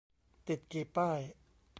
[0.47, 1.19] ติดกี่ป้าย?